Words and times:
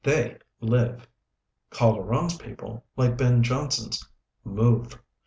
They 0.03 0.39
live; 0.61 1.07
Calderon's 1.69 2.35
people, 2.35 2.83
like 2.97 3.19
Ben 3.19 3.43
Jonson's, 3.43 4.03
move. 4.43 4.97